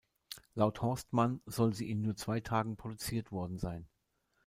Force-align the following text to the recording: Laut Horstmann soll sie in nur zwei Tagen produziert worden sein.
Laut 0.55 0.81
Horstmann 0.81 1.41
soll 1.45 1.75
sie 1.75 1.91
in 1.91 2.01
nur 2.01 2.15
zwei 2.15 2.39
Tagen 2.39 2.75
produziert 2.75 3.31
worden 3.31 3.59
sein. 3.59 3.87